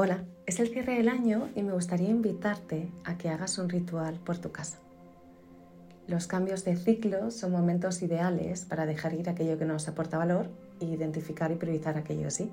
[0.00, 4.14] Hola, es el cierre del año y me gustaría invitarte a que hagas un ritual
[4.24, 4.78] por tu casa.
[6.06, 10.46] Los cambios de ciclo son momentos ideales para dejar ir aquello que nos aporta valor
[10.78, 12.48] e identificar y priorizar aquello así.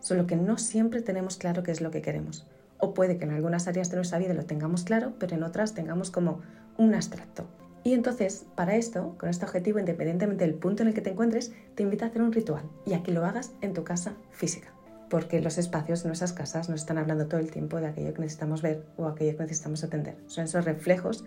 [0.00, 2.46] Solo que no siempre tenemos claro qué es lo que queremos.
[2.76, 5.72] O puede que en algunas áreas de nuestra vida lo tengamos claro, pero en otras
[5.72, 6.42] tengamos como
[6.76, 7.46] un abstracto.
[7.82, 11.50] Y entonces, para esto, con este objetivo, independientemente del punto en el que te encuentres,
[11.76, 14.74] te invito a hacer un ritual y a que lo hagas en tu casa física
[15.10, 18.20] porque los espacios en nuestras casas nos están hablando todo el tiempo de aquello que
[18.20, 20.16] necesitamos ver o aquello que necesitamos atender.
[20.26, 21.24] Son esos reflejos,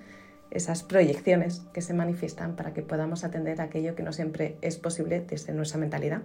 [0.52, 5.23] esas proyecciones que se manifiestan para que podamos atender aquello que no siempre es posible
[5.27, 6.21] desde nuestra mentalidad.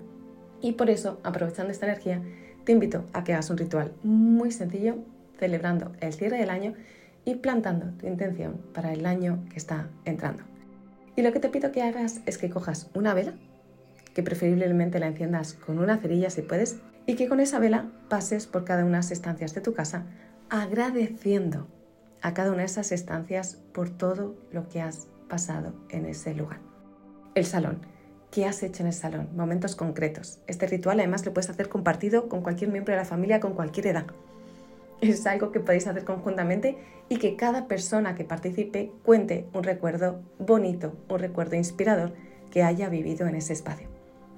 [0.61, 2.23] Y por eso, aprovechando esta energía,
[2.65, 4.97] te invito a que hagas un ritual muy sencillo,
[5.39, 6.75] celebrando el cierre del año
[7.25, 10.45] y plantando tu intención para el año que está entrando.
[11.17, 13.35] Y lo que te pido que hagas es que cojas una vela,
[14.15, 18.47] que preferiblemente la enciendas con una cerilla si puedes, y que con esa vela pases
[18.47, 20.07] por cada una de las estancias de tu casa
[20.51, 21.67] agradeciendo
[22.21, 26.61] a cada una de esas estancias por todo lo que has pasado en ese lugar.
[27.35, 27.81] El salón.
[28.31, 29.29] ¿Qué has hecho en el salón?
[29.35, 30.41] Momentos concretos.
[30.47, 33.89] Este ritual además lo puedes hacer compartido con cualquier miembro de la familia con cualquier
[33.89, 34.07] edad.
[35.01, 40.23] Es algo que podéis hacer conjuntamente y que cada persona que participe cuente un recuerdo
[40.39, 42.13] bonito, un recuerdo inspirador
[42.51, 43.89] que haya vivido en ese espacio.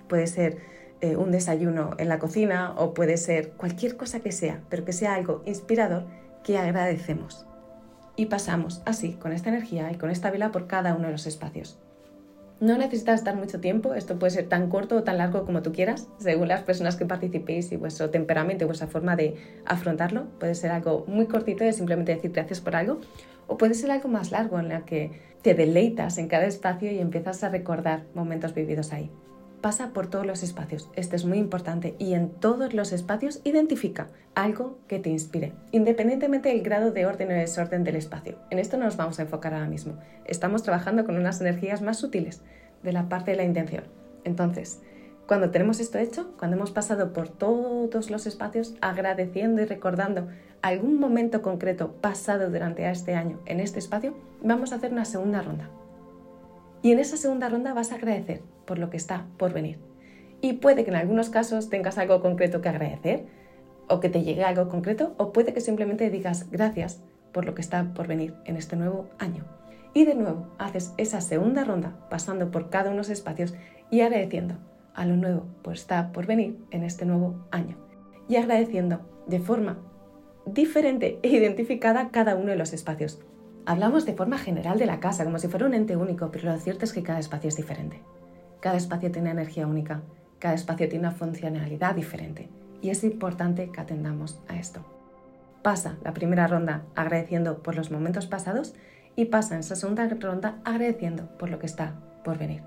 [0.08, 0.58] Puede ser
[1.00, 4.94] eh, un desayuno en la cocina o puede ser cualquier cosa que sea, pero que
[4.94, 6.06] sea algo inspirador
[6.42, 7.46] que agradecemos.
[8.16, 11.26] Y pasamos así, con esta energía y con esta vela por cada uno de los
[11.26, 11.78] espacios.
[12.58, 15.72] No necesitas estar mucho tiempo, esto puede ser tan corto o tan largo como tú
[15.72, 19.34] quieras, según las personas que participéis y vuestro temperamento y vuestra forma de
[19.66, 20.28] afrontarlo.
[20.38, 23.00] Puede ser algo muy cortito de simplemente decir gracias por algo,
[23.46, 25.10] o puede ser algo más largo en la que
[25.42, 29.10] te deleitas en cada espacio y empiezas a recordar momentos vividos ahí
[29.64, 30.90] pasa por todos los espacios.
[30.94, 36.50] Esto es muy importante y en todos los espacios identifica algo que te inspire, independientemente
[36.50, 38.36] del grado de orden o desorden del espacio.
[38.50, 39.94] En esto no nos vamos a enfocar ahora mismo.
[40.26, 42.42] Estamos trabajando con unas energías más sutiles
[42.82, 43.84] de la parte de la intención.
[44.24, 44.82] Entonces,
[45.26, 50.28] cuando tenemos esto hecho, cuando hemos pasado por todos los espacios agradeciendo y recordando
[50.60, 55.40] algún momento concreto pasado durante este año en este espacio, vamos a hacer una segunda
[55.40, 55.70] ronda.
[56.82, 59.78] Y en esa segunda ronda vas a agradecer por lo que está por venir.
[60.40, 63.26] Y puede que en algunos casos tengas algo concreto que agradecer,
[63.88, 67.60] o que te llegue algo concreto, o puede que simplemente digas gracias por lo que
[67.60, 69.44] está por venir en este nuevo año.
[69.92, 73.54] Y de nuevo haces esa segunda ronda pasando por cada uno de los espacios
[73.90, 74.56] y agradeciendo
[74.94, 77.76] a lo nuevo por estar por venir en este nuevo año.
[78.28, 79.78] Y agradeciendo de forma
[80.46, 83.20] diferente e identificada cada uno de los espacios.
[83.66, 86.58] Hablamos de forma general de la casa, como si fuera un ente único, pero lo
[86.58, 88.02] cierto es que cada espacio es diferente.
[88.64, 90.00] Cada espacio tiene energía única,
[90.38, 92.48] cada espacio tiene una funcionalidad diferente
[92.80, 94.80] y es importante que atendamos a esto.
[95.60, 98.74] Pasa la primera ronda agradeciendo por los momentos pasados
[99.16, 102.62] y pasa en esa segunda ronda agradeciendo por lo que está por venir.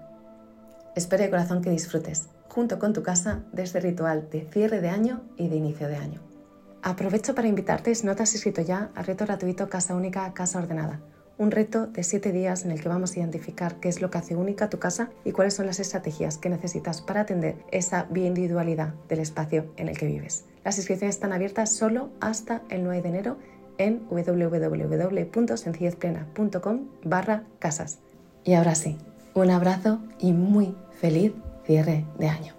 [0.96, 4.90] Espero de corazón que disfrutes, junto con tu casa, de este ritual de cierre de
[4.90, 6.22] año y de inicio de año.
[6.84, 10.60] Aprovecho para invitarte, si no te has inscrito ya, al reto gratuito Casa Única, Casa
[10.60, 11.00] Ordenada.
[11.40, 14.18] Un reto de 7 días en el que vamos a identificar qué es lo que
[14.18, 18.96] hace única tu casa y cuáles son las estrategias que necesitas para atender esa individualidad
[19.08, 20.46] del espacio en el que vives.
[20.66, 23.38] Las inscripciones están abiertas solo hasta el 9 de enero
[23.78, 28.00] en www.sencillezplena.com barra casas.
[28.44, 28.98] Y ahora sí,
[29.36, 31.34] un abrazo y muy feliz
[31.66, 32.57] cierre de año.